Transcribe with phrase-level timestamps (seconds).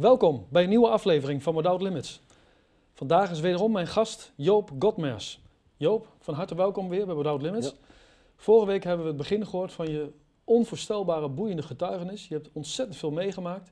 [0.00, 2.20] Welkom bij een nieuwe aflevering van Without Limits.
[2.92, 5.40] Vandaag is wederom mijn gast Joop Godmers.
[5.76, 7.66] Joop, van harte welkom weer bij Without Limits.
[7.66, 7.74] Ja.
[8.36, 10.12] Vorige week hebben we het begin gehoord van je
[10.44, 12.28] onvoorstelbare boeiende getuigenis.
[12.28, 13.70] Je hebt ontzettend veel meegemaakt.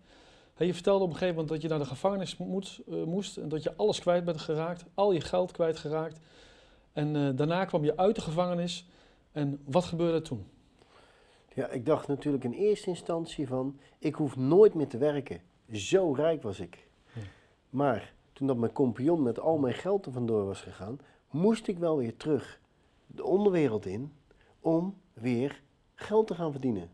[0.54, 3.36] Hey, je vertelde op een gegeven moment dat je naar de gevangenis moet, eh, moest
[3.36, 6.18] en dat je alles kwijt bent geraakt, al je geld kwijtgeraakt.
[6.92, 8.88] En eh, daarna kwam je uit de gevangenis.
[9.32, 10.46] En wat gebeurde toen?
[11.54, 15.47] Ja, ik dacht natuurlijk in eerste instantie van, ik hoef nooit meer te werken.
[15.72, 16.88] Zo rijk was ik.
[17.12, 17.20] Ja.
[17.70, 21.00] Maar toen dat mijn compagnon met al mijn geld er vandoor was gegaan,
[21.30, 22.60] moest ik wel weer terug
[23.06, 24.12] de onderwereld in
[24.60, 25.62] om weer
[25.94, 26.90] geld te gaan verdienen.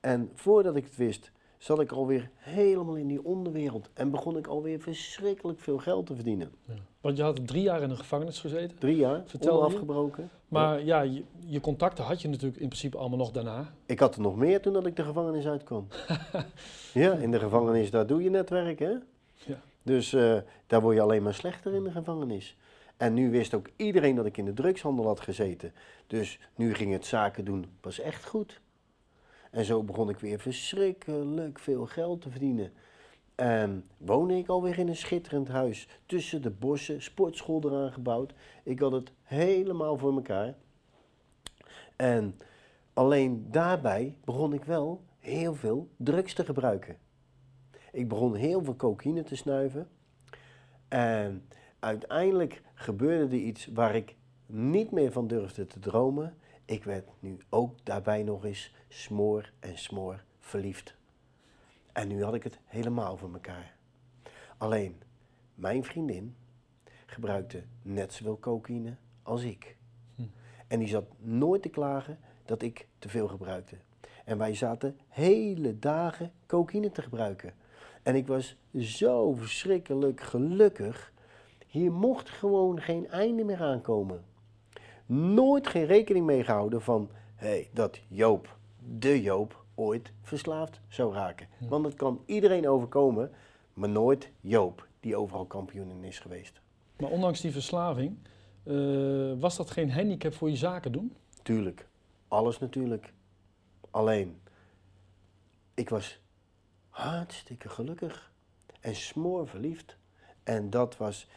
[0.00, 4.46] En voordat ik het wist, zat ik alweer helemaal in die onderwereld en begon ik
[4.46, 6.52] alweer verschrikkelijk veel geld te verdienen.
[7.00, 8.78] Want je had drie jaar in de gevangenis gezeten.
[8.78, 9.58] Drie jaar, Vertel je.
[9.58, 10.30] onafgebroken.
[10.48, 13.74] Maar ja, je, je contacten had je natuurlijk in principe allemaal nog daarna.
[13.86, 15.86] Ik had er nog meer toen dat ik de gevangenis uitkwam.
[16.94, 18.92] ja, in de gevangenis, daar doe je netwerk, hè?
[19.34, 19.60] Ja.
[19.82, 20.36] Dus eh,
[20.66, 22.56] daar word je alleen maar slechter in de gevangenis.
[22.96, 25.72] En nu wist ook iedereen dat ik in de drugshandel had gezeten.
[26.06, 28.60] Dus nu ging het zaken doen pas echt goed.
[29.50, 32.72] En zo begon ik weer verschrikkelijk veel geld te verdienen.
[33.34, 35.88] En woonde ik alweer in een schitterend huis.
[36.06, 38.34] Tussen de bossen, sportschool eraan gebouwd.
[38.62, 40.54] Ik had het helemaal voor elkaar.
[41.96, 42.38] En
[42.92, 46.96] alleen daarbij begon ik wel heel veel drugs te gebruiken.
[47.92, 49.88] Ik begon heel veel cocaïne te snuiven.
[50.88, 56.34] En uiteindelijk gebeurde er iets waar ik niet meer van durfde te dromen.
[56.68, 60.94] Ik werd nu ook daarbij nog eens smoor en smoor verliefd.
[61.92, 63.74] En nu had ik het helemaal voor elkaar.
[64.56, 65.02] Alleen,
[65.54, 66.36] mijn vriendin
[67.06, 69.76] gebruikte net zoveel cocaïne als ik.
[70.14, 70.22] Hm.
[70.66, 73.76] En die zat nooit te klagen dat ik te veel gebruikte.
[74.24, 77.54] En wij zaten hele dagen cocaïne te gebruiken.
[78.02, 81.12] En ik was zo verschrikkelijk gelukkig.
[81.66, 84.24] Hier mocht gewoon geen einde meer aankomen.
[85.08, 91.48] Nooit geen rekening mee gehouden van hey, dat Joop, de Joop, ooit verslaafd zou raken.
[91.68, 93.30] Want het kan iedereen overkomen,
[93.74, 96.60] maar nooit Joop, die overal kampioen in is geweest.
[96.98, 98.16] Maar ondanks die verslaving,
[98.62, 101.12] eh, was dat geen handicap voor je zaken doen?
[101.42, 101.88] Tuurlijk,
[102.28, 103.12] alles natuurlijk.
[103.90, 104.40] Alleen,
[105.74, 106.20] ik was
[106.88, 108.32] hartstikke gelukkig
[108.80, 109.96] en smoor verliefd.
[110.42, 111.28] En dat was,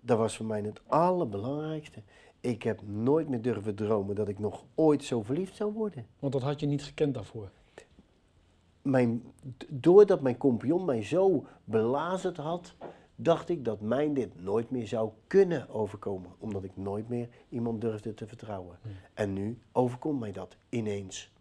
[0.00, 2.02] dat was voor mij het allerbelangrijkste.
[2.42, 6.06] Ik heb nooit meer durven dromen dat ik nog ooit zo verliefd zou worden.
[6.18, 7.50] Want dat had je niet gekend daarvoor.
[8.82, 9.22] Mijn,
[9.68, 12.74] doordat mijn compagnon mij zo belazerd had,
[13.16, 16.30] dacht ik dat mij dit nooit meer zou kunnen overkomen.
[16.38, 18.78] Omdat ik nooit meer iemand durfde te vertrouwen.
[18.82, 18.92] Hmm.
[19.14, 21.32] En nu overkomt mij dat ineens.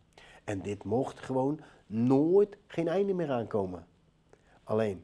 [0.43, 3.87] En dit mocht gewoon nooit geen einde meer aankomen.
[4.63, 5.03] Alleen,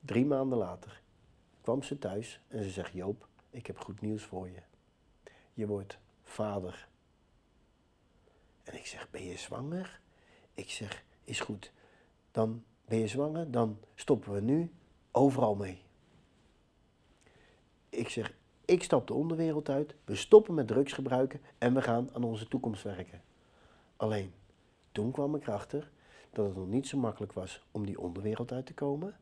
[0.00, 1.02] drie maanden later
[1.60, 4.60] kwam ze thuis en ze zegt: Joop, ik heb goed nieuws voor je.
[5.54, 6.88] Je wordt vader.
[8.62, 10.00] En ik zeg: Ben je zwanger?
[10.54, 11.72] Ik zeg: Is goed.
[12.30, 14.72] Dan ben je zwanger, dan stoppen we nu
[15.10, 15.82] overal mee.
[17.88, 22.08] Ik zeg: Ik stap de onderwereld uit, we stoppen met drugs gebruiken en we gaan
[22.14, 23.22] aan onze toekomst werken.
[23.96, 24.32] Alleen,
[24.92, 25.90] toen kwam ik erachter
[26.30, 29.16] dat het nog niet zo makkelijk was om die onderwereld uit te komen.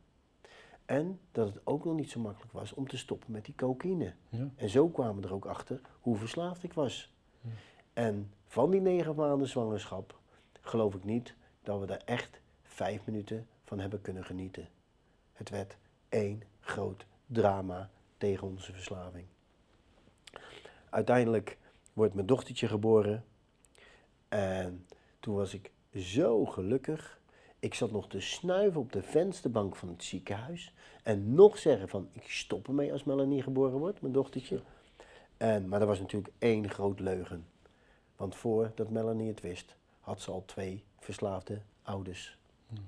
[0.85, 4.15] En dat het ook nog niet zo makkelijk was om te stoppen met die cocaïne.
[4.29, 4.51] Ja.
[4.57, 7.15] En zo kwamen we er ook achter hoe verslaafd ik was.
[7.41, 7.51] Ja.
[7.93, 10.19] En van die negen maanden zwangerschap
[10.61, 14.69] geloof ik niet dat we daar echt vijf minuten van hebben kunnen genieten.
[15.33, 15.77] Het werd
[16.09, 19.27] één groot drama tegen onze verslaving.
[20.91, 21.59] Uiteindelijk
[21.93, 23.25] wordt mijn dochtertje geboren.
[24.29, 24.87] En
[25.21, 27.21] toen was ik zo gelukkig.
[27.63, 30.75] Ik zat nog te snuiven op de vensterbank van het ziekenhuis.
[31.03, 34.61] En nog zeggen van, ik stop ermee als Melanie geboren wordt, mijn dochtertje.
[35.37, 37.47] En, maar dat was natuurlijk één groot leugen.
[38.17, 42.39] Want voordat Melanie het wist, had ze al twee verslaafde ouders.
[42.69, 42.85] Hmm.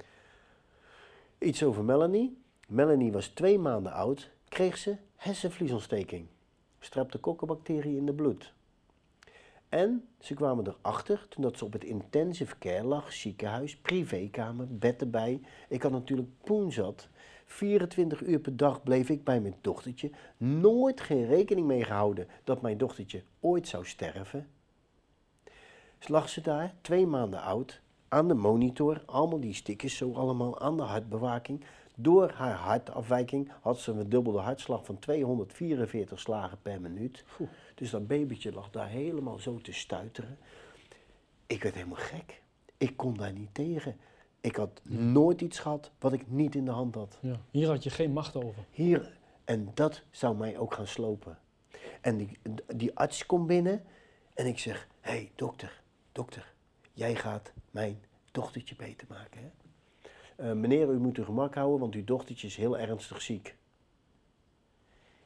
[1.38, 2.38] Iets over Melanie.
[2.68, 6.26] Melanie was twee maanden oud, kreeg ze hersenvliesontsteking.
[6.78, 8.52] Streptokokkenbacterie in de bloed.
[9.74, 15.00] En ze kwamen erachter toen dat ze op het intensive care lag, ziekenhuis, privékamer, bed
[15.00, 15.40] erbij.
[15.68, 17.08] Ik had natuurlijk poenzat.
[17.44, 20.10] 24 uur per dag bleef ik bij mijn dochtertje.
[20.36, 24.48] Nooit geen rekening mee gehouden dat mijn dochtertje ooit zou sterven.
[25.98, 30.60] Dus lag ze daar, twee maanden oud, aan de monitor, allemaal die stickers zo allemaal
[30.60, 31.64] aan de hartbewaking.
[31.94, 37.24] Door haar hartafwijking had ze een verdubbelde hartslag van 244 slagen per minuut.
[37.40, 37.50] Oeh.
[37.74, 40.38] Dus dat babytje lag daar helemaal zo te stuiteren.
[41.46, 42.42] Ik werd helemaal gek.
[42.76, 43.96] Ik kon daar niet tegen.
[44.40, 47.18] Ik had nooit iets gehad wat ik niet in de hand had.
[47.20, 47.40] Ja.
[47.50, 48.64] Hier had je geen macht over.
[48.70, 51.38] Hier, en dat zou mij ook gaan slopen.
[52.00, 52.38] En die,
[52.74, 53.84] die arts komt binnen
[54.34, 55.82] en ik zeg, hé hey, dokter,
[56.12, 56.52] dokter,
[56.92, 59.40] jij gaat mijn dochtertje beter maken.
[59.40, 59.50] Hè?
[60.36, 63.56] Eh, meneer, u moet uw gemak houden, want uw dochtertje is heel ernstig ziek.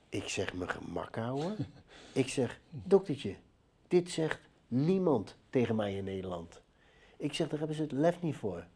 [0.09, 1.57] Ik zeg, mijn gemak houden?
[2.13, 3.35] ik zeg, doktertje,
[3.89, 6.63] dit zegt niemand tegen mij in Nederland.
[7.17, 8.67] Ik zeg, daar hebben ze het lef niet voor.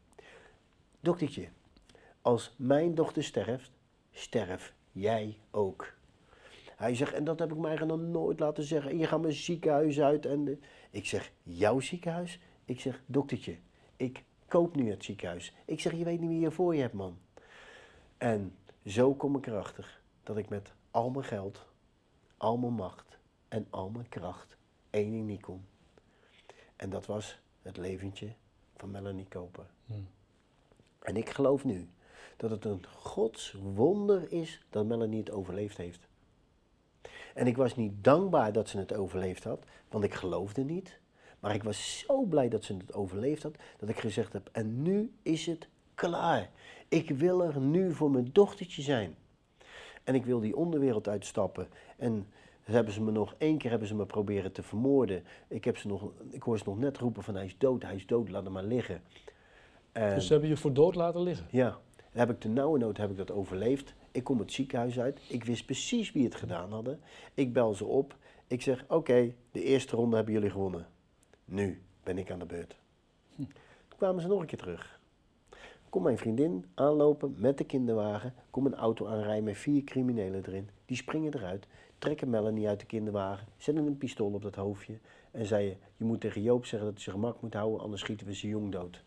[1.00, 1.48] Doktertje,
[2.20, 3.70] als mijn dochter sterft,
[4.10, 5.92] sterf jij ook.
[6.76, 8.90] Hij zegt, en dat heb ik mij nog nooit laten zeggen.
[8.90, 10.26] En je gaat mijn ziekenhuis uit.
[10.26, 10.58] En de...
[10.90, 12.38] Ik zeg, jouw ziekenhuis?
[12.64, 13.56] Ik zeg, doktertje,
[13.96, 15.52] ik koop nu het ziekenhuis.
[15.64, 17.18] Ik zeg, je weet niet wie je voor je hebt, man.
[18.18, 18.56] En
[18.86, 21.66] zo kom ik erachter dat ik met al mijn geld,
[22.36, 23.18] al mijn macht
[23.48, 24.56] en al mijn kracht
[24.90, 25.64] één ding niet kon.
[26.76, 28.34] En dat was het leventje
[28.76, 29.66] van Melanie Koper.
[29.86, 30.08] Hmm.
[30.98, 31.88] En ik geloof nu
[32.36, 36.08] dat het een godswonder is dat Melanie het overleefd heeft.
[37.34, 41.00] En ik was niet dankbaar dat ze het overleefd had, want ik geloofde niet.
[41.42, 44.82] Maar ik was zo blij dat ze het overleefd had, dat ik gezegd heb, en
[44.82, 46.50] nu is het klaar.
[46.88, 49.14] Ik wil er nu voor mijn dochtertje zijn.
[50.04, 51.68] En ik wil die onderwereld uitstappen.
[51.96, 52.26] En
[52.62, 55.24] hebben ze me nog één keer hebben ze me proberen te vermoorden.
[55.48, 57.94] Ik, heb ze nog, ik hoor ze nog net roepen van hij is dood, hij
[57.94, 59.02] is dood, laat hem maar liggen.
[59.92, 61.46] En, dus ze hebben je voor dood laten liggen?
[61.50, 61.68] Ja.
[61.96, 63.94] Dan heb ik de nauwe nood heb ik dat overleefd.
[64.10, 65.20] Ik kom het ziekenhuis uit.
[65.28, 67.00] Ik wist precies wie het gedaan hadden.
[67.34, 68.16] Ik bel ze op.
[68.46, 70.86] Ik zeg, oké, de eerste ronde hebben jullie gewonnen.
[71.52, 72.76] Nu ben ik aan de beurt.
[73.34, 73.42] Hm.
[73.88, 75.00] Toen kwamen ze nog een keer terug.
[75.88, 78.34] Kom mijn vriendin aanlopen met de kinderwagen.
[78.50, 80.70] Kom een auto aanrijden met vier criminelen erin.
[80.84, 81.66] Die springen eruit,
[81.98, 84.98] trekken Melanie uit de kinderwagen, zetten een pistool op dat hoofdje
[85.30, 88.26] en zeiden: Je moet tegen Joop zeggen dat hij zijn gemak moet houden, anders schieten
[88.26, 89.02] we zijn jong dood.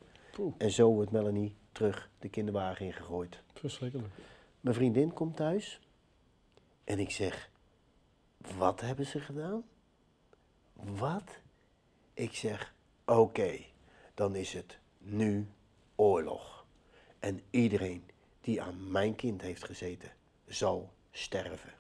[0.58, 3.42] En zo wordt Melanie terug de kinderwagen ingegooid.
[3.54, 4.10] Verschrikkelijk.
[4.60, 5.80] Mijn vriendin komt thuis
[6.84, 7.50] en ik zeg:
[8.58, 9.64] Wat hebben ze gedaan?
[10.74, 11.44] Wat?
[12.16, 12.74] Ik zeg:
[13.06, 13.60] Oké,
[14.14, 15.48] dan is het nu
[15.96, 16.66] oorlog.
[17.20, 18.04] En iedereen
[18.42, 20.12] die aan mijn kind heeft gezeten,
[20.48, 21.74] zal sterven.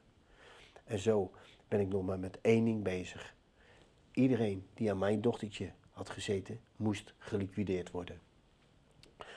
[0.83, 1.31] En zo
[1.67, 3.35] ben ik nog maar met één ding bezig.
[4.11, 8.19] Iedereen die aan mijn dochtertje had gezeten, moest geliquideerd worden.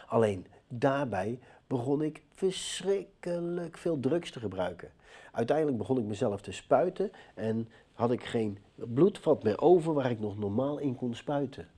[0.06, 4.92] Alleen daarbij begon ik verschrikkelijk veel drugs te gebruiken.
[5.32, 10.20] Uiteindelijk begon ik mezelf te spuiten en had ik geen bloedvat meer over waar ik
[10.20, 11.68] nog normaal in kon spuiten.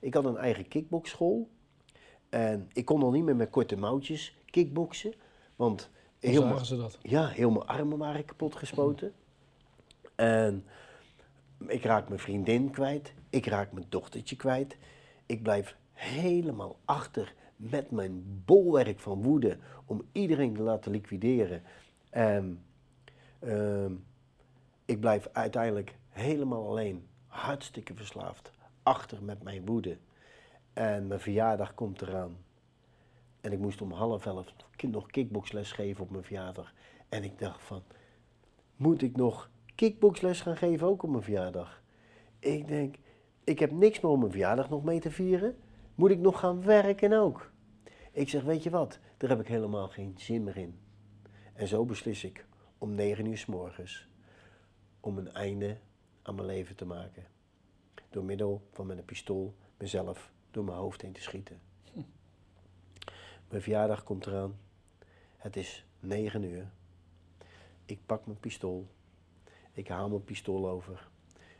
[0.00, 1.48] Ik had een eigen kickboxschool
[2.28, 5.14] en ik kon nog niet meer met korte mouwtjes kickboksen,
[5.56, 6.98] want heel zagen ze dat?
[7.02, 9.12] Ja, heel mijn armen waren kapot gespoten.
[10.14, 10.64] En
[11.66, 14.76] ik raak mijn vriendin kwijt, ik raak mijn dochtertje kwijt.
[15.26, 21.62] Ik blijf helemaal achter met mijn bolwerk van woede om iedereen te laten liquideren.
[22.10, 22.64] En
[23.38, 23.92] ehm,
[24.84, 28.50] ik blijf uiteindelijk helemaal alleen, hartstikke verslaafd,
[28.82, 29.98] achter met mijn woede.
[30.72, 32.36] En mijn verjaardag komt eraan.
[33.40, 36.72] En ik moest om half elf nog kickboxles geven op mijn verjaardag.
[37.08, 37.82] En ik dacht van,
[38.76, 41.82] moet ik nog kickboxles gaan geven ook op mijn verjaardag?
[42.38, 42.96] Ik denk,
[43.44, 45.56] ik heb niks meer om mijn verjaardag nog mee te vieren.
[45.94, 47.50] Moet ik nog gaan werken ook?
[48.12, 50.78] Ik zeg, weet je wat, daar heb ik helemaal geen zin meer in.
[51.54, 52.46] En zo beslis ik
[52.78, 54.08] om negen uur s morgens
[55.00, 55.78] om een einde
[56.28, 57.26] aan mijn leven te maken.
[58.10, 61.60] Door middel van met een pistool mezelf door mijn hoofd heen te schieten.
[63.48, 64.58] Mijn verjaardag komt eraan.
[65.36, 66.70] Het is negen uur.
[67.84, 68.86] Ik pak mijn pistool.
[69.72, 71.08] Ik haal mijn pistool over.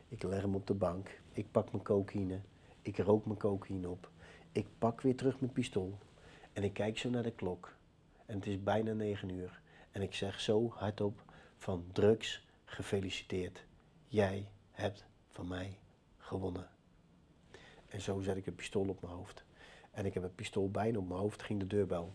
[0.07, 1.21] Ik leg hem op de bank.
[1.31, 2.39] Ik pak mijn cocaïne.
[2.81, 4.09] Ik rook mijn cocaïne op.
[4.51, 5.97] Ik pak weer terug mijn pistool.
[6.53, 7.75] En ik kijk zo naar de klok.
[8.25, 9.61] En het is bijna negen uur.
[9.91, 11.23] En ik zeg zo hardop
[11.57, 13.65] van drugs gefeliciteerd.
[14.07, 14.47] Jij
[14.79, 15.79] hebt van mij
[16.17, 16.67] gewonnen.
[17.87, 19.43] En zo zet ik een pistool op mijn hoofd.
[19.91, 22.13] En ik heb het pistool bijna op mijn hoofd, ging de deurbel.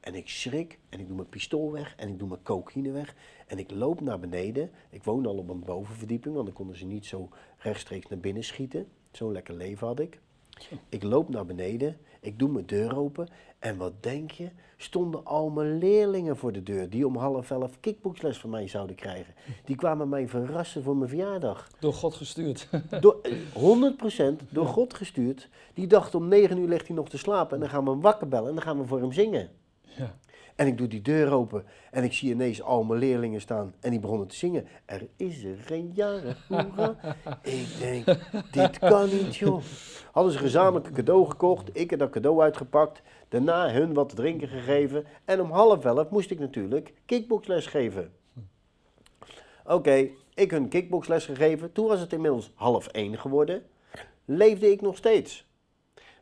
[0.00, 3.14] En ik schrik en ik doe mijn pistool weg en ik doe mijn cocaïne weg.
[3.46, 4.70] En ik loop naar beneden.
[4.90, 8.44] Ik woon al op een bovenverdieping, want dan konden ze niet zo rechtstreeks naar binnen
[8.44, 8.88] schieten.
[9.10, 10.20] Zo'n lekker leven had ik.
[10.88, 14.50] Ik loop naar beneden, ik doe mijn deur open en wat denk je?
[14.76, 18.96] Stonden al mijn leerlingen voor de deur die om half elf kickboxles van mij zouden
[18.96, 19.34] krijgen.
[19.64, 21.70] Die kwamen mij verrassen voor mijn verjaardag.
[21.78, 22.68] Door God gestuurd.
[23.00, 23.20] Door,
[24.42, 25.48] 100% door God gestuurd.
[25.74, 28.00] Die dacht om negen uur ligt hij nog te slapen en dan gaan we hem
[28.00, 29.50] wakker bellen en dan gaan we voor hem zingen.
[29.82, 30.16] Ja.
[30.56, 33.90] En ik doe die deur open en ik zie ineens al mijn leerlingen staan en
[33.90, 34.66] die begonnen te zingen.
[34.84, 36.36] Er is er geen jaren,
[37.42, 38.04] ik denk,
[38.50, 39.62] dit kan niet joh.
[40.12, 43.02] Hadden ze gezamenlijk een cadeau gekocht, ik heb dat cadeau uitgepakt.
[43.28, 45.04] Daarna hun wat te drinken gegeven.
[45.24, 48.12] En om half elf moest ik natuurlijk kickboxles geven.
[49.64, 51.72] Oké, ik hun kickboxles gegeven.
[51.72, 53.62] Toen was het inmiddels half één geworden.
[54.24, 55.46] Leefde ik nog steeds.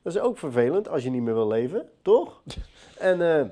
[0.03, 2.43] Dat is ook vervelend als je niet meer wil leven, toch?
[2.99, 3.47] En eh,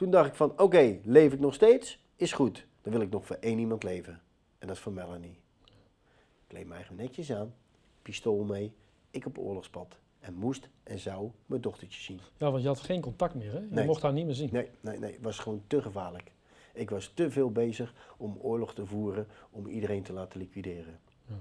[0.00, 1.98] toen dacht ik van, oké, leef ik nog steeds?
[2.16, 2.66] Is goed.
[2.82, 4.12] Dan wil ik nog voor één iemand leven.
[4.58, 5.38] En dat is voor Melanie.
[5.64, 7.54] Ik kleed me eigenlijk netjes aan,
[8.02, 8.72] pistool mee,
[9.10, 9.98] ik op oorlogspad.
[10.20, 12.20] En moest en zou mijn dochtertje zien.
[12.36, 13.58] Ja, want je had geen contact meer, hè?
[13.58, 13.86] Je Nee.
[13.86, 14.48] mocht haar niet meer zien.
[14.52, 16.32] Nee, nee, nee, het was gewoon te gevaarlijk.
[16.74, 21.00] Ik was te veel bezig om oorlog te voeren, om iedereen te laten liquideren.
[21.26, 21.34] Ja.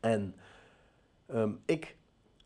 [0.00, 0.34] En
[1.26, 1.96] ehm, ik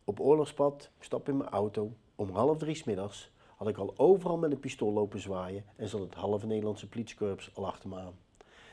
[0.05, 4.39] op oorlogspad, stap in mijn auto, om half drie 's middags had ik al overal
[4.39, 8.15] met een pistool lopen zwaaien en zat het halve Nederlandse politiekorps al achter me aan.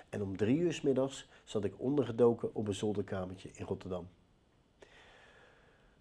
[0.09, 4.07] En om drie uur 's middags zat ik ondergedoken op een zolderkamertje in Rotterdam.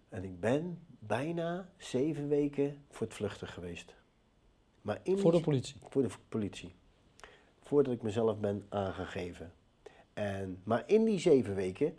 [0.09, 3.95] En ik ben bijna zeven weken voor het vluchten geweest.
[4.81, 5.75] Maar in Voor de politie.
[5.89, 6.75] voor de politie.
[7.61, 9.53] Voordat ik mezelf ben aangegeven.
[10.13, 11.97] En, maar in die zeven weken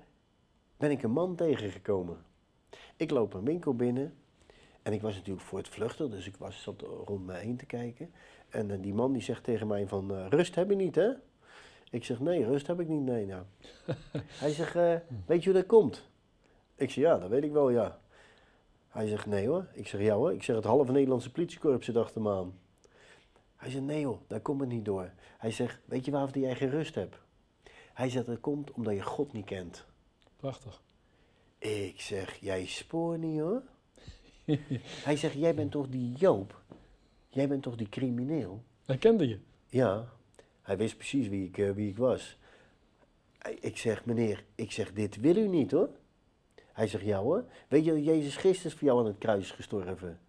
[0.76, 2.24] ben ik een man tegengekomen.
[2.96, 4.16] Ik loop een winkel binnen.
[4.88, 7.66] En ik was natuurlijk voor het vluchten, dus ik was, zat rond me heen te
[7.66, 8.12] kijken.
[8.48, 11.10] En eh, die man die zegt tegen mij van, eh, rust heb je niet hè?
[11.90, 13.44] Ik zeg, nee, rust heb ik niet, nee nou.
[14.42, 14.94] Hij zegt, eh,
[15.26, 16.08] weet je hoe dat komt?
[16.74, 18.00] Ik zeg, ja, dat weet ik wel, ja.
[18.88, 19.66] Hij zegt, nee hoor.
[19.72, 20.32] Ik zeg, ja hoor.
[20.32, 22.58] Ik zeg, het halve Nederlandse politiekorps zit achter me aan.
[23.56, 25.10] Hij zegt, nee joh, daar komt het niet door.
[25.38, 27.16] Hij zegt, weet je waarvoor jij geen rust hebt?
[27.92, 29.86] Hij zegt, dat komt omdat je God niet kent.
[30.36, 30.82] Prachtig.
[31.58, 33.62] Ik zeg, jij spoor niet hoor.
[35.04, 36.62] Hij zegt, jij bent toch die Joop?
[37.28, 38.62] Jij bent toch die crimineel?
[38.84, 39.38] Hij kende je.
[39.66, 40.08] Ja,
[40.62, 42.38] hij wist precies wie ik, eh, wie ik was.
[43.60, 45.88] Ik zeg, meneer, ik zeg, dit wil u niet hoor.
[46.72, 47.44] Hij zegt, ja hoor.
[47.68, 50.20] Weet je dat Jezus Christus voor jou aan het kruis is gestorven?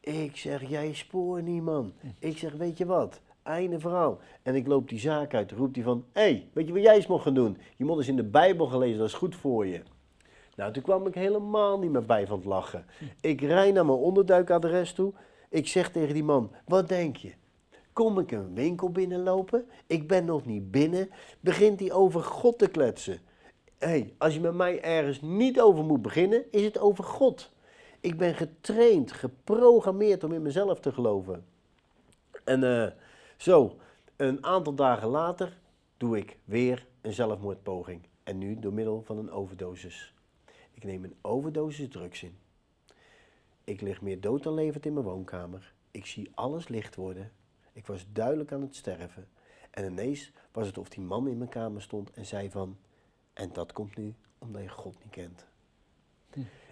[0.00, 1.92] Ik zeg, jij spoor niet man.
[2.18, 3.20] Ik zeg, weet je wat?
[3.42, 4.20] Einde verhaal.
[4.42, 6.94] En ik loop die zaak uit, roept hij van, hé, hey, weet je wat jij
[6.94, 7.58] eens mocht gaan doen?
[7.76, 9.82] Je moet eens in de Bijbel gelezen, dat is goed voor je.
[10.56, 12.86] Nou, toen kwam ik helemaal niet meer bij van het lachen.
[13.20, 15.12] Ik rijd naar mijn onderduikadres toe.
[15.48, 17.32] Ik zeg tegen die man, wat denk je?
[17.92, 19.68] Kom ik een winkel binnenlopen?
[19.86, 21.10] Ik ben nog niet binnen.
[21.40, 23.18] Begint hij over God te kletsen.
[23.78, 27.50] Hé, hey, als je met mij ergens niet over moet beginnen, is het over God.
[28.00, 31.44] Ik ben getraind, geprogrammeerd om in mezelf te geloven.
[32.44, 32.92] En eh,
[33.36, 33.76] zo,
[34.16, 35.58] een aantal dagen later
[35.96, 38.00] doe ik weer een zelfmoordpoging.
[38.22, 40.14] En nu door middel van een overdosis.
[40.76, 42.38] Ik neem een overdosis drugs in.
[43.64, 45.74] Ik lig meer dood dan levend in mijn woonkamer.
[45.90, 47.32] Ik zie alles licht worden.
[47.72, 49.28] Ik was duidelijk aan het sterven.
[49.70, 52.76] En ineens was het of die man in mijn kamer stond en zei van...
[53.32, 55.46] En dat komt nu omdat je God niet kent.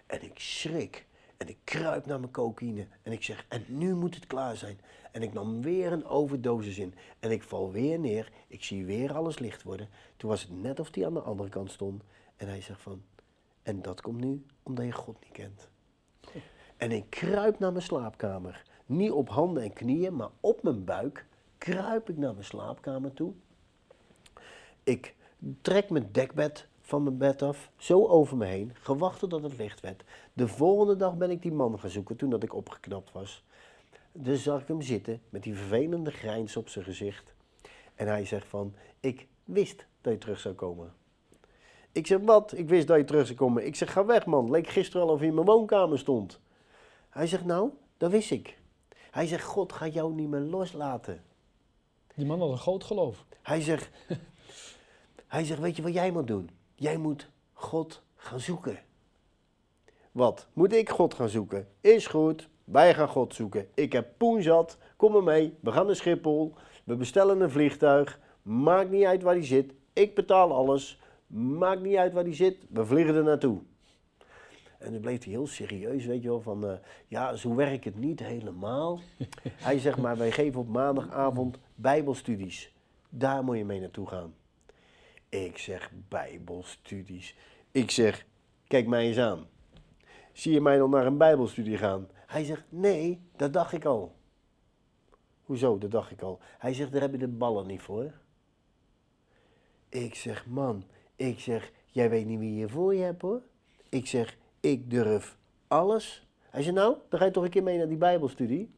[0.07, 1.07] En ik schrik.
[1.37, 2.87] En ik kruip naar mijn cocaïne.
[3.03, 4.81] En ik zeg, en nu moet het klaar zijn.
[5.13, 6.95] En ik nam weer een overdosis in.
[7.21, 8.33] En ik val weer neer.
[8.47, 9.89] Ik zie weer alles licht worden.
[10.17, 12.03] Toen was het net of hij aan de andere kant stond.
[12.37, 13.03] En hij zegt van,
[13.64, 15.68] en dat komt nu omdat je God niet kent.
[16.76, 18.62] En ik kruip naar mijn slaapkamer.
[18.87, 21.26] Niet op handen en knieën, maar op mijn buik
[21.59, 23.33] kruip ik naar mijn slaapkamer toe.
[24.83, 25.14] Ik
[25.61, 29.80] trek mijn dekbed van mijn bed af, zo over me heen, gewacht totdat het licht
[29.80, 30.04] werd.
[30.33, 33.44] De volgende dag ben ik die man gaan zoeken toen dat ik opgeknapt was.
[34.12, 37.35] Dus zag ik hem zitten met die vervelende grijns op zijn gezicht.
[37.94, 40.92] En hij zegt van, ik wist dat je terug zou komen.
[41.95, 42.53] Ik zeg, wat?
[42.57, 43.67] Ik wist dat je terug zou komen.
[43.67, 44.51] Ik zeg, ga weg man.
[44.51, 46.41] Leek gisteren al of je in mijn woonkamer stond.
[47.11, 48.59] Hij zegt, nou, dat wist ik.
[49.11, 51.23] Hij zegt, God gaat jou niet meer loslaten.
[52.15, 53.25] Die man had een groot geloof.
[53.43, 53.91] Hij zegt,
[55.27, 56.51] hij zegt, weet je wat jij moet doen?
[56.75, 58.79] Jij moet God gaan zoeken.
[60.13, 60.47] Wat?
[60.53, 61.69] Moet ik God gaan zoeken?
[61.81, 63.69] Is goed, wij gaan God zoeken.
[63.75, 68.21] Ik heb poen zat, kom maar mee, we gaan naar Schiphol, we bestellen een vliegtuig,
[68.43, 72.57] maakt niet uit waar die zit, ik betaal alles, maakt niet uit waar die zit,
[72.71, 73.61] we vliegen er naartoe.
[74.78, 76.75] En dan bleef hij heel serieus, weet je wel, van eh,
[77.07, 79.00] ja, zo werkt het niet helemaal.
[79.69, 82.75] hij zegt maar, wij geven op maandagavond bijbelstudies.
[83.09, 84.35] Daar moet je mee naartoe gaan.
[85.28, 87.37] Ik zeg bijbelstudies.
[87.71, 88.26] Ik zeg,
[88.66, 89.47] kijk mij eens aan.
[90.33, 92.09] Zie je mij dan naar een bijbelstudie gaan?
[92.26, 94.14] Hij zegt, nee, dat dacht ik al.
[95.45, 96.38] Hoezo, dat dacht ik al.
[96.59, 98.12] Hij zegt, daar heb je de ballen niet voor.
[99.88, 100.85] Ik zeg, man,
[101.16, 103.42] ik zeg, jij weet niet wie je voor je hebt hoor.
[103.88, 105.37] Ik zeg, ik durf
[105.68, 106.26] alles.
[106.50, 108.71] Hij zegt, nou, dan ga je toch een keer mee naar die bijbelstudie.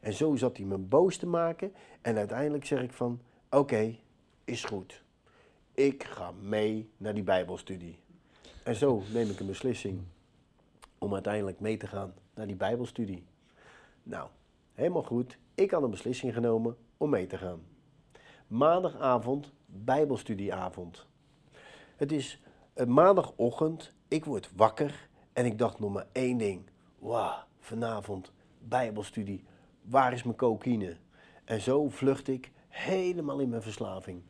[0.00, 1.72] En zo zat hij me boos te maken.
[2.00, 3.20] En uiteindelijk zeg ik van,
[3.50, 3.96] oké,
[4.44, 5.02] is goed.
[5.74, 7.98] Ik ga mee naar die bijbelstudie.
[8.64, 10.00] En zo neem ik een beslissing
[10.98, 13.24] om uiteindelijk mee te gaan naar die bijbelstudie.
[14.02, 14.28] Nou,
[14.74, 15.38] helemaal goed.
[15.54, 17.62] Ik had een beslissing genomen om mee te gaan.
[18.46, 21.06] Maandagavond, bijbelstudieavond.
[22.02, 22.40] Het is
[22.74, 26.62] een maandagochtend, ik word wakker en ik dacht nog maar één ding.
[26.98, 29.44] Wauw, vanavond bijbelstudie,
[29.82, 30.96] waar is mijn cocaïne?
[31.44, 34.22] En zo vlucht ik helemaal in mijn verslaving.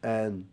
[0.00, 0.50] En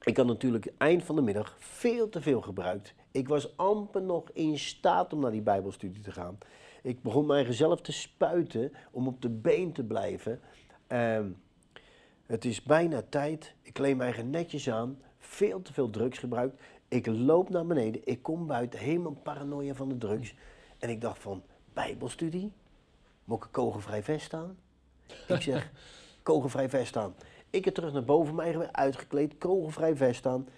[0.00, 2.94] ik had natuurlijk eind van de middag veel te veel gebruikt.
[3.10, 6.38] Ik was amper nog in staat om naar die bijbelstudie te gaan.
[6.82, 10.40] Ik begon mij zelf te spuiten om op de been te blijven.
[10.86, 11.30] Ehm,
[12.26, 13.54] het is bijna tijd.
[13.62, 14.98] Ik kleed mij netjes aan.
[15.26, 16.60] Veel te veel drugs gebruikt.
[16.88, 18.00] Ik loop naar beneden.
[18.04, 18.78] Ik kom buiten.
[18.78, 20.34] Helemaal paranoia van de drugs.
[20.78, 22.52] En ik dacht van, bijbelstudie?
[23.24, 24.58] Moet ik een kogelvrij vest aan?
[25.28, 25.70] Ik zeg,
[26.22, 27.14] kogelvrij vest aan.
[27.50, 29.38] Ik heb terug naar boven mij weer uitgekleed.
[29.38, 30.48] Kogelvrij vest aan.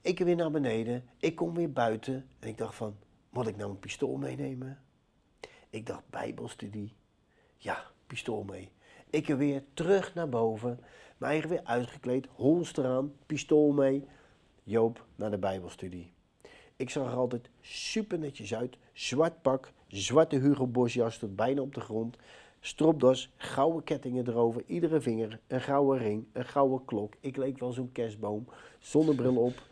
[0.00, 1.08] Ik weer naar beneden.
[1.18, 2.28] Ik kom weer buiten.
[2.38, 2.96] En ik dacht van,
[3.30, 4.82] moet ik nou een pistool meenemen?
[5.70, 6.94] Ik dacht, bijbelstudie.
[7.56, 8.72] Ja, pistool mee.
[9.10, 10.80] Ik er weer terug naar boven.
[11.22, 14.04] Mijn eigen weer uitgekleed, holster aan, pistool mee.
[14.62, 16.12] Joop naar de bijbelstudie.
[16.76, 18.76] Ik zag er altijd super netjes uit.
[18.92, 22.16] Zwart pak, zwarte Hugo Boss jas tot bijna op de grond.
[22.60, 27.14] Stropdas, gouden kettingen erover, iedere vinger, een gouden ring, een gouden klok.
[27.20, 28.46] Ik leek wel zo'n kerstboom,
[28.78, 29.62] zonnebril op.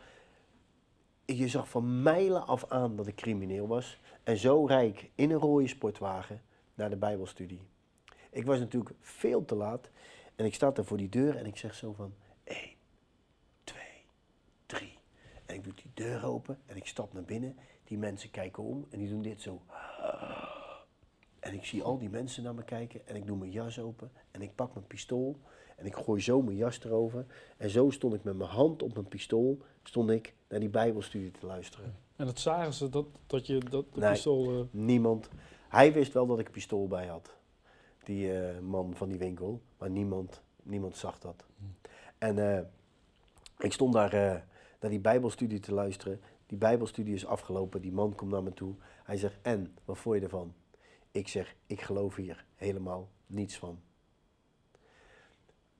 [1.25, 3.99] Je zag van mijlen af aan dat ik crimineel was.
[4.23, 6.41] En zo rijk in een rode sportwagen
[6.73, 7.61] naar de bijbelstudie.
[8.29, 9.89] Ik was natuurlijk veel te laat
[10.41, 12.57] en ik sta er voor die deur en ik zeg zo van 1,
[13.63, 13.81] 2,
[14.65, 14.97] 3.
[15.45, 17.55] En ik doe die deur open en ik stap naar binnen.
[17.83, 19.61] Die mensen kijken om en die doen dit zo.
[21.39, 24.11] En ik zie al die mensen naar me kijken en ik doe mijn jas open
[24.31, 25.35] en ik pak mijn pistool
[25.77, 27.25] en ik gooi zo mijn jas erover.
[27.57, 31.31] En zo stond ik met mijn hand op mijn pistool, stond ik naar die bijbelstudie
[31.31, 31.95] te luisteren.
[32.15, 34.11] En dat zagen ze, dat, dat je dat de Nee.
[34.11, 34.59] pistool...
[34.59, 35.29] eh, Niemand.
[35.69, 37.35] Hij wist wel dat ik een pistool bij had.
[38.03, 39.61] Die eh, man van die winkel.
[39.77, 41.45] Maar niemand, niemand zag dat.
[42.17, 42.63] En eh,
[43.57, 44.41] ik stond daar eh,
[44.79, 46.21] naar die bijbelstudie te luisteren.
[46.45, 47.81] Die bijbelstudie is afgelopen.
[47.81, 48.75] Die man komt naar me toe.
[49.03, 50.53] Hij zegt, en, wat vond je ervan?
[51.11, 53.79] Ik zeg, ik geloof hier helemaal niets van.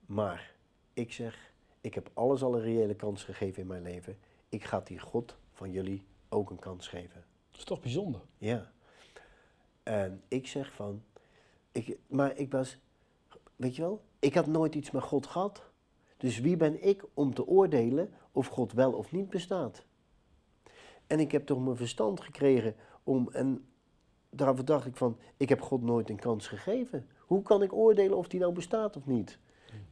[0.06, 0.54] Maar,
[0.92, 4.18] ik zeg, ik heb alles al een reële kans gegeven in mijn leven.
[4.48, 7.24] Ik ga die God van jullie ook een kans geven.
[7.50, 8.20] dat is toch bijzonder.
[8.38, 8.72] Ja.
[9.82, 11.02] En ik zeg van,
[11.72, 12.78] ik, maar ik was,
[13.56, 15.62] weet je wel, ik had nooit iets met God gehad.
[16.16, 19.84] Dus wie ben ik om te oordelen of God wel of niet bestaat?
[21.06, 23.64] En ik heb toch mijn verstand gekregen om, en
[24.30, 27.08] daarover dacht ik van, ik heb God nooit een kans gegeven.
[27.18, 29.38] Hoe kan ik oordelen of die nou bestaat of niet?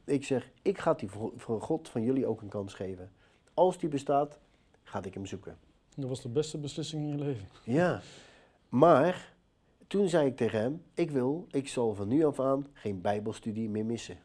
[0.05, 3.11] Ik zeg, ik ga die voor, voor God van jullie ook een kans geven.
[3.53, 4.39] Als die bestaat,
[4.83, 5.57] ga ik hem zoeken.
[5.95, 7.47] Dat was de beste beslissing in je leven.
[7.63, 8.01] Ja,
[8.69, 9.30] maar
[9.91, 13.69] toen zei ik tegen hem: Ik wil, ik zal van nu af aan geen Bijbelstudie
[13.69, 14.17] meer missen.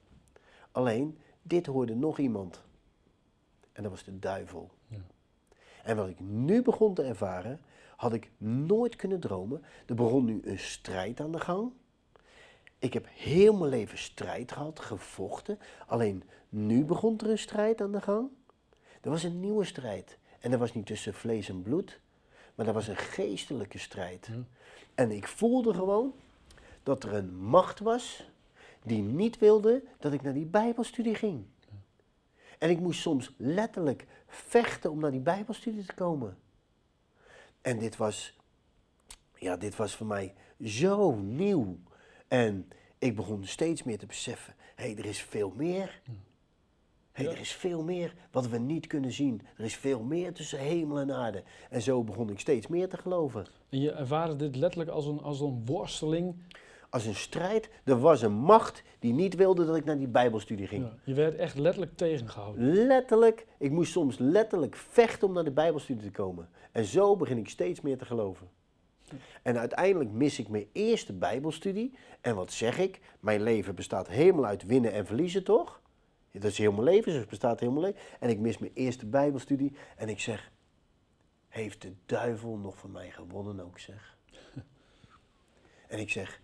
[0.71, 2.65] Alleen, dit hoorde nog iemand.
[3.73, 4.71] En dat was de duivel.
[4.89, 4.99] Ja.
[5.85, 7.61] En wat ik nu begon te ervaren,
[7.97, 9.63] had ik nooit kunnen dromen.
[9.87, 11.73] Er begon nu een strijd aan de gang.
[12.79, 15.59] Ik heb heel mijn leven strijd gehad, gevochten.
[15.87, 18.29] Alleen nu begon er een strijd aan de gang.
[19.01, 20.19] Er was een nieuwe strijd.
[20.41, 22.01] En dat was niet tussen vlees en bloed,
[22.57, 24.27] maar dat was een geestelijke strijd.
[24.31, 24.45] Ja.
[24.95, 26.15] En ik voelde gewoon
[26.83, 28.31] dat er een macht was
[28.83, 31.45] die niet wilde dat ik naar die Bijbelstudie ging.
[32.59, 36.39] En ik moest soms letterlijk vechten om naar die Bijbelstudie te komen.
[37.61, 38.37] En dit was,
[39.35, 41.79] ja, dit was voor mij zo nieuw.
[42.29, 46.03] En ik begon steeds meer te beseffen, hé, hey, er is veel meer.
[47.25, 47.31] Ja.
[47.31, 49.43] er is veel meer wat we niet kunnen zien.
[49.57, 51.43] Er is veel meer tussen hemel en aarde.
[51.71, 53.47] En zo begon ik steeds meer te geloven.
[53.69, 56.35] En je ervaarde dit letterlijk als een, als een worsteling.
[56.91, 60.67] Als een strijd, er was een macht die niet wilde dat ik naar die Bijbelstudie
[60.67, 60.85] ging.
[60.85, 62.73] Ja, je werd echt letterlijk tegengehouden.
[62.73, 66.49] Letterlijk, ik moest soms letterlijk vechten om naar de Bijbelstudie te komen.
[66.73, 68.49] En zo begin ik steeds meer te geloven.
[69.43, 71.95] En uiteindelijk mis ik mijn eerste Bijbelstudie.
[72.21, 73.01] En wat zeg ik?
[73.21, 75.81] Mijn leven bestaat helemaal uit winnen en verliezen, toch?
[76.41, 78.01] Dat is heel mijn leven, dus het bestaat heel mijn leven.
[78.21, 79.77] En ik mis mijn eerste Bijbelstudie.
[79.97, 80.53] En ik zeg,
[81.49, 84.17] heeft de duivel nog van mij gewonnen ook, zeg?
[85.89, 86.41] En ik zeg,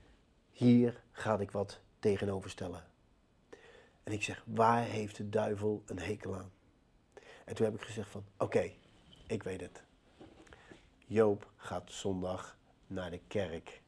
[0.50, 2.84] hier ga ik wat tegenover stellen.
[4.02, 6.50] En ik zeg, waar heeft de duivel een hekel aan?
[7.44, 8.70] En toen heb ik gezegd van, oké,
[9.26, 9.82] ik weet het.
[11.06, 13.80] Joop gaat zondag naar de kerk.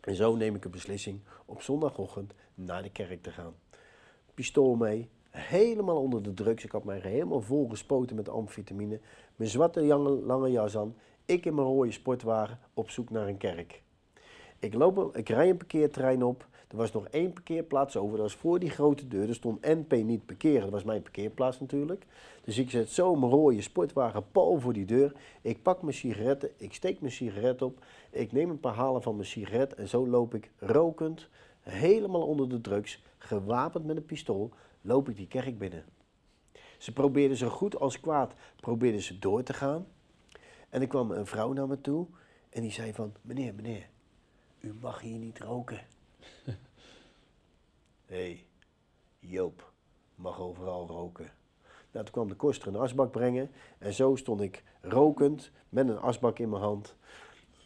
[0.00, 3.54] En zo neem ik een beslissing op zondagochtend naar de kerk te gaan.
[4.36, 6.64] Pistool mee, helemaal onder de drugs.
[6.64, 9.00] Ik had mij helemaal vol gespoten met amfetamine.
[9.36, 9.84] Mijn zwarte
[10.26, 10.94] lange, jas aan.
[11.24, 13.82] Ik in mijn rode sportwagen op zoek naar een kerk.
[14.58, 16.46] Ik, loop, ik rij een parkeerterrein op.
[16.68, 18.16] Er was nog één parkeerplaats over.
[18.16, 19.28] Dat was voor die grote deur.
[19.28, 20.60] Er stond NP niet parkeren.
[20.60, 22.06] Dat was mijn parkeerplaats natuurlijk.
[22.44, 25.12] Dus ik zet zo mijn rode sportwagen pal voor die deur.
[25.42, 26.50] Ik pak mijn sigaretten.
[26.56, 27.84] Ik steek mijn sigaret op.
[28.10, 29.74] Ik neem een paar halen van mijn sigaret.
[29.74, 31.28] En zo loop ik rokend,
[31.60, 35.84] helemaal onder de drugs, gewapend met een pistool, loop ik die kerk binnen.
[36.78, 39.86] Ze probeerden zo goed als kwaad probeerden ze door te gaan.
[40.68, 42.06] En er kwam een vrouw naar me toe
[42.50, 43.88] en die zei van, meneer, meneer,
[44.60, 45.80] u mag hier niet roken.
[48.06, 48.46] Hé, hey,
[49.18, 49.72] Joop
[50.14, 51.32] mag overal roken.
[51.92, 55.98] Nou, toen kwam de koster een asbak brengen en zo stond ik rokend met een
[55.98, 56.96] asbak in mijn hand,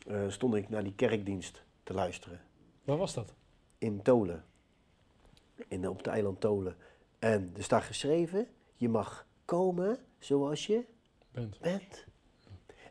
[0.07, 2.41] uh, stond ik naar die kerkdienst te luisteren.
[2.85, 3.35] Waar was dat?
[3.79, 4.45] In Tolen,
[5.69, 6.77] in, op het eiland Tolen.
[7.19, 10.85] En er staat geschreven, je mag komen zoals je
[11.31, 11.61] bent.
[11.61, 12.05] bent.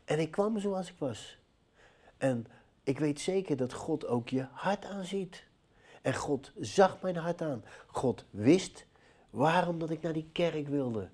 [0.04, 1.38] En ik kwam zoals ik was.
[2.18, 2.46] En
[2.82, 5.44] ik weet zeker dat God ook je hart aanziet.
[6.02, 7.64] En God zag mijn hart aan.
[7.86, 8.86] God wist
[9.30, 11.08] waarom dat ik naar die kerk wilde.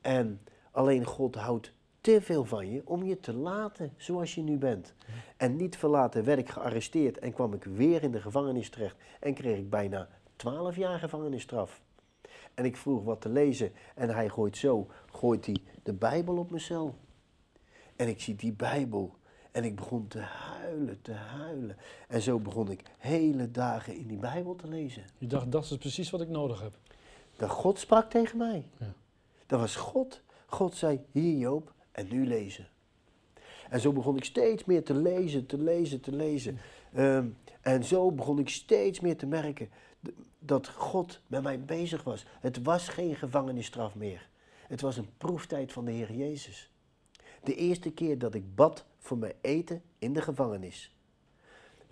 [0.00, 4.56] En alleen God houdt te veel van je om je te laten zoals je nu
[4.56, 4.94] bent.
[5.36, 8.96] En niet verlaten werd ik gearresteerd en kwam ik weer in de gevangenis terecht.
[9.20, 10.08] En kreeg ik bijna
[10.40, 11.80] 12 jaar gevangenisstraf.
[12.54, 16.50] En ik vroeg wat te lezen en hij gooit zo, gooit hij de Bijbel op
[16.50, 16.94] mijn cel.
[17.96, 19.14] En ik zie die Bijbel
[19.50, 21.76] en ik begon te huilen, te huilen.
[22.08, 25.04] En zo begon ik hele dagen in die Bijbel te lezen.
[25.18, 26.72] Je dacht, dat is precies wat ik nodig heb.
[27.36, 28.66] Dat God sprak tegen mij.
[28.78, 28.92] Ja.
[29.46, 30.20] Dat was God.
[30.46, 32.68] God zei, hier Joop, en nu lezen.
[33.70, 36.58] En zo begon ik steeds meer te lezen, te lezen, te lezen.
[36.92, 37.26] Ehm,
[37.60, 39.70] en zo begon ik steeds meer te merken
[40.38, 42.26] dat God met mij bezig was.
[42.40, 44.28] Het was geen gevangenisstraf meer.
[44.68, 46.70] Het was een proeftijd van de Heer Jezus.
[47.42, 50.96] De eerste keer dat ik bad voor mijn eten in de gevangenis,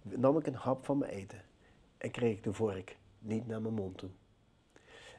[0.02, 1.42] nam ik een hap van mijn eten
[1.98, 4.10] en kreeg ik de vork niet naar mijn mond toe.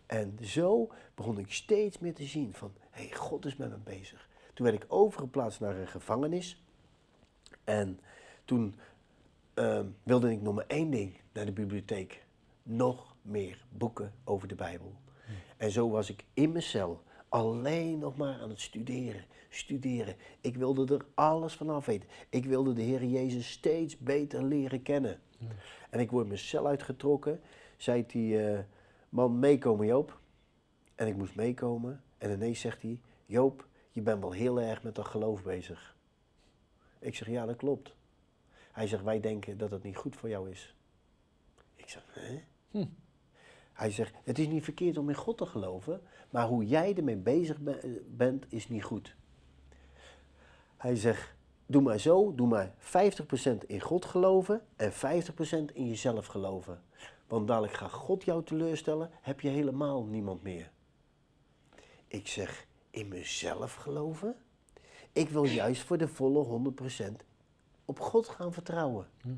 [0.06, 3.78] En zo begon ik steeds meer te zien van, hé, hey, God is met me
[3.78, 4.30] bezig.
[4.54, 6.64] Toen werd ik overgeplaatst naar een gevangenis.
[7.64, 8.00] En
[8.46, 8.76] toen
[9.60, 12.26] uh, wilde ik nog maar één ding, naar de bibliotheek.
[12.64, 14.94] Nog meer boeken over de Bijbel.
[15.26, 15.36] Hmm.
[15.58, 20.16] En zo was ik in mijn cel alleen nog maar aan het studeren, studeren.
[20.42, 22.10] Ik wilde er alles vanaf weten.
[22.30, 25.20] Ik wilde de Heer Jezus steeds beter leren kennen.
[25.38, 25.48] Hmm.
[25.90, 27.42] En ik word mijn cel uitgetrokken,
[27.78, 28.60] zei die uh,
[29.10, 30.20] man meekomen Joop.
[30.96, 34.96] En ik moest meekomen en ineens zegt hij, Joop, je bent wel heel erg met
[34.96, 35.96] dat geloof bezig.
[37.00, 37.98] Ik zeg, ja, dat klopt.
[38.72, 40.76] Hij zegt, wij denken dat het niet goed voor jou is.
[41.76, 42.44] Ik zeg, hè?
[42.72, 42.86] Hm.
[43.74, 47.16] Hij zegt, het is niet verkeerd om in God te geloven, maar hoe jij ermee
[47.18, 47.58] bezig
[48.06, 49.16] bent is niet goed.
[50.78, 51.34] Hij zegt,
[51.66, 54.96] doe maar zo, doe maar 50% in God geloven en 50%
[55.74, 56.84] in jezelf geloven.
[57.28, 60.72] Want dadelijk gaat God jou teleurstellen, heb je helemaal niemand meer.
[62.08, 64.36] Ik zeg, in mezelf geloven?
[65.12, 66.74] Ik wil juist voor de volle
[67.22, 67.28] 100%
[67.90, 69.08] op God gaan vertrouwen.
[69.22, 69.30] Hm.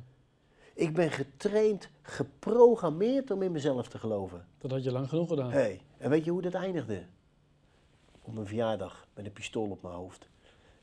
[0.73, 4.47] Ik ben getraind, geprogrammeerd om in mezelf te geloven.
[4.57, 5.51] Dat had je lang genoeg gedaan.
[5.51, 7.05] Hey, en weet je hoe dat eindigde?
[8.21, 10.29] Op mijn verjaardag met een pistool op mijn hoofd.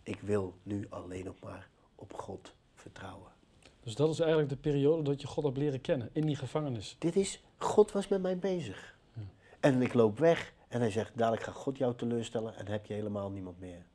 [0.03, 3.33] Ik wil nu alleen nog maar op God vertrouwen.
[3.81, 6.97] Dus dat is eigenlijk de periode dat je God hebt leren kennen, in die gevangenis.
[6.99, 8.97] Dit is, God was met mij bezig.
[9.13, 9.23] Ja.
[9.61, 12.95] En ik loop weg en hij zegt, dadelijk gaat God jou teleurstellen en heb je
[12.95, 13.87] helemaal niemand meer.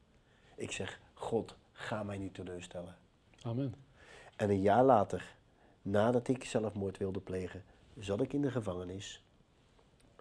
[0.56, 3.02] Ik zeg, God, ga mij niet teleurstellen.
[3.46, 3.74] Amen.
[4.36, 5.36] En een jaar later,
[5.82, 7.64] nadat ik zelfmoord wilde plegen,
[8.00, 9.24] zat ik in de gevangenis.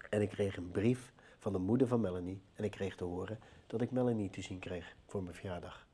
[0.09, 2.41] En ik kreeg een brief van de moeder van Melanie.
[2.53, 5.87] En ik kreeg te horen dat ik Melanie te zien kreeg voor mijn verjaardag.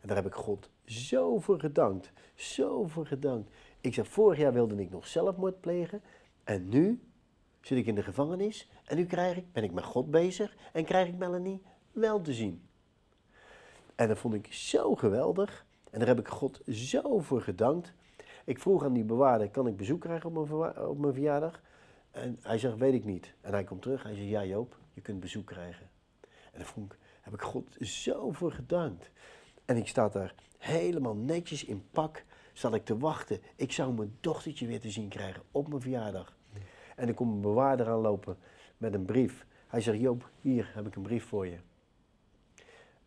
[0.00, 2.12] En daar heb ik God zo voor gedankt.
[2.34, 3.50] Zo voor gedankt.
[3.80, 6.02] Ik zeg, vorig jaar wilde ik nog zelfmoord plegen.
[6.44, 7.02] En nu
[7.60, 10.84] zit ik in de gevangenis en nu krijg ik, ben ik met God bezig en
[10.84, 12.68] krijg ik Melanie wel te zien.
[13.94, 15.66] En dat vond ik zo geweldig.
[15.92, 17.92] En daar heb ik God zo voor gedankt.
[18.44, 21.60] Ik vroeg aan die bewaarder, kan ik bezoek krijgen op mijn, op mijn verjaardag?
[22.10, 23.34] En hij zegt, weet ik niet.
[23.40, 25.88] En hij komt terug, hij zegt, ja Joop, je kunt bezoek krijgen.
[26.20, 29.10] En daar vond ik, heb ik God zo voor gedankt.
[29.64, 33.40] En ik sta daar helemaal netjes in pak, zat ik te wachten.
[33.56, 36.36] Ik zou mijn dochtertje weer te zien krijgen op mijn verjaardag.
[36.96, 38.36] En er komt een bewaarder aanlopen
[38.76, 39.46] met een brief.
[39.66, 41.58] Hij zegt, Joop, hier heb ik een brief voor je.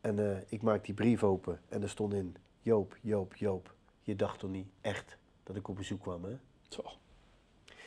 [0.02, 4.15] En uh, ik maak die brief open en er stond in, Joop, Joop, Joop, je
[4.15, 6.23] dacht toch niet echt dat ik op bezoek kwam.
[6.23, 6.38] Hè?
[6.69, 6.84] Zo.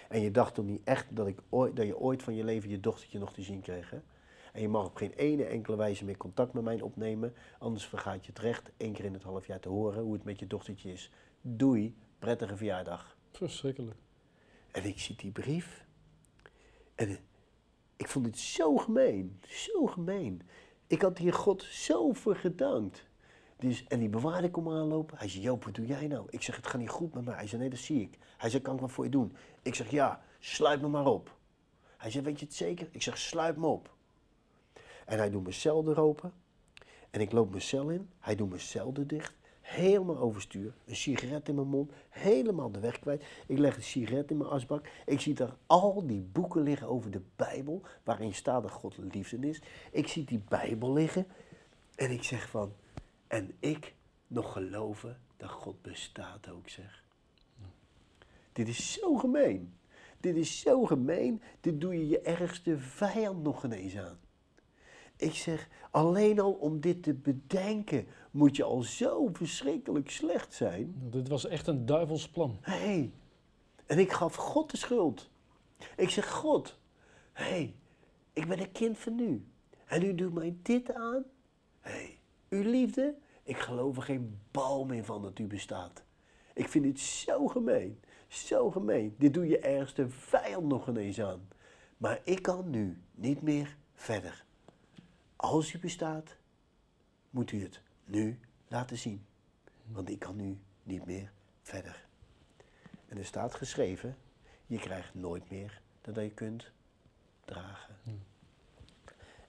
[0.09, 2.71] En je dacht toch niet echt dat, ik ooit, dat je ooit van je leven
[2.71, 3.91] je dochtertje nog te zien kreeg.
[3.91, 3.99] Hè?
[4.53, 7.35] En je mag op geen ene enkele wijze meer contact met mij opnemen.
[7.59, 10.25] Anders vergaat je het recht één keer in het half jaar te horen hoe het
[10.25, 11.11] met je dochtertje is.
[11.41, 13.17] Doei, prettige verjaardag.
[13.33, 13.97] Verschrikkelijk.
[14.71, 15.87] En ik zie die brief.
[16.95, 17.19] En
[17.97, 19.41] ik vond dit zo gemeen.
[19.47, 20.43] Zo gemeen.
[20.87, 23.08] Ik had hier God zo voor gedankt.
[23.59, 25.19] Dus, en die bewaarder komt aanlopen.
[25.19, 26.27] Hij zei, Joop, wat doe jij nou?
[26.31, 27.35] Ik zeg, het gaat niet goed met mij.
[27.35, 28.19] Hij zei, nee, dat zie ik.
[28.37, 29.37] Hij zei, kan ik wat voor je doen?
[29.63, 31.37] Ik zeg, ja, sluit me maar op.
[31.97, 32.89] Hij zei, weet je het zeker?
[32.91, 33.95] Ik zeg, sluit me op.
[35.07, 36.33] En hij doet mijn cel open.
[37.11, 38.09] En ik loop mijn cel in.
[38.19, 39.37] Hij doet mijn cel dicht.
[39.61, 40.75] Helemaal overstuur.
[40.85, 41.93] Een sigaret in mijn mond.
[42.09, 43.25] Helemaal de weg kwijt.
[43.47, 44.89] Ik leg een sigaret in mijn asbak.
[45.07, 47.83] Ik zie daar al die boeken liggen over de Bijbel.
[48.05, 49.63] Waarin staat dat God liefde is.
[49.91, 51.27] Ik zie die Bijbel liggen.
[51.95, 52.73] En ik zeg van...
[53.29, 53.95] En ik
[54.27, 57.05] nog geloven dat God bestaat ook, zeg.
[58.53, 59.75] Dit is zo gemeen.
[60.21, 61.43] Dit is zo gemeen.
[61.61, 64.19] Dit doe je je ergste vijand nog ineens aan.
[65.17, 70.95] Ik zeg, alleen al om dit te bedenken, moet je al zo verschrikkelijk slecht zijn.
[71.11, 72.59] Dit was echt een duivels plan.
[72.61, 73.13] Hé, hey.
[73.87, 75.31] en ik gaf God de schuld.
[75.97, 76.79] Ik zeg, God,
[77.33, 77.75] hé, hey,
[78.33, 79.47] ik ben een kind van u.
[79.87, 81.25] En u doet mij dit aan?
[81.81, 82.18] Hé, hey,
[82.49, 83.15] uw liefde?
[83.43, 86.03] Ik geloof er geen bal meer van dat u bestaat.
[86.55, 88.01] Ik vind dit zo gemeen.
[88.29, 89.15] Zo gemeen.
[89.19, 91.49] Dit doe je ergste vijand nog ineens aan.
[91.97, 94.45] Maar ik kan nu niet meer verder.
[95.37, 96.37] Als u bestaat,
[97.31, 99.27] moet u het nu laten zien.
[99.87, 101.33] Want ik kan nu niet meer
[101.63, 102.07] verder.
[103.09, 104.17] En er staat geschreven,
[104.67, 106.71] je krijgt nooit meer dat je kunt
[107.45, 107.97] dragen.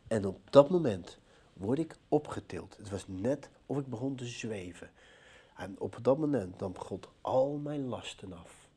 [0.07, 1.19] En op dat moment
[1.59, 2.77] word ik opgetild.
[2.77, 4.89] Het was net of ik begon te zweven.
[5.55, 8.67] En op dat moment nam God al mijn lasten af.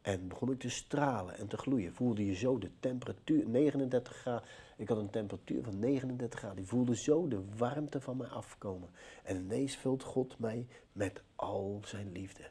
[0.00, 1.94] En begon ik te stralen en te gloeien.
[1.94, 4.48] Voelde je zo de temperatuur, 39 graden.
[4.76, 6.62] Ik had een temperatuur van 39 graden.
[6.62, 8.90] Ik voelde zo de warmte van mij afkomen.
[9.22, 12.50] En ineens vult God mij met al zijn liefde.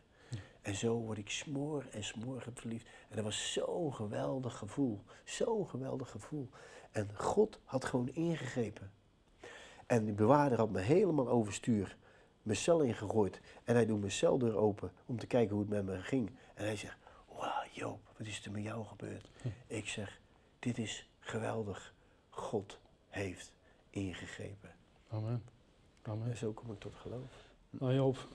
[0.62, 2.88] En zo word ik smoor en smoor verliefd.
[3.10, 5.02] En dat was zo'n geweldig gevoel.
[5.24, 6.50] Zo'n geweldig gevoel.
[6.92, 8.92] En God had gewoon ingegrepen.
[9.88, 11.98] En die bewaarder had me helemaal overstuur
[12.42, 13.42] mijn cel ingegooid.
[13.64, 16.32] En hij doet mijn celdeur open om te kijken hoe het met me ging.
[16.54, 16.98] En hij zegt,
[17.28, 19.30] wauw Joop, wat is er met jou gebeurd?
[19.68, 20.22] Ik zeg,
[20.60, 21.94] dit is geweldig.
[22.30, 23.54] God heeft
[23.90, 24.76] ingegrepen.
[25.10, 25.44] Amen.
[26.02, 26.30] Amen.
[26.30, 27.46] En zo kom ik tot geloof.
[27.70, 28.28] Nou Joop,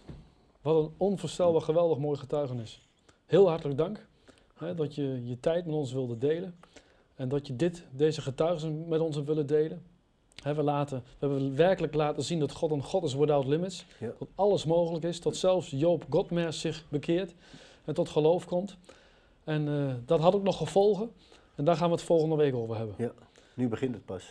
[0.60, 2.88] wat een onvoorstelbaar geweldig mooi getuigenis.
[3.26, 4.06] Heel hartelijk dank
[4.54, 6.58] hè, dat je je tijd met ons wilde delen.
[7.14, 9.82] En dat je dit, deze getuigenis met ons hebt willen delen.
[10.42, 13.84] We, laten, we hebben werkelijk laten zien dat God een God is without limits.
[13.98, 14.12] Ja.
[14.18, 15.20] Dat alles mogelijk is.
[15.20, 17.34] Dat zelfs Joop Godmer zich bekeert
[17.84, 18.76] en tot geloof komt.
[19.44, 21.10] En eh, dat had ook nog gevolgen.
[21.54, 22.94] En daar gaan we het volgende week over hebben.
[22.98, 23.12] Ja,
[23.54, 24.24] nu begint het pas.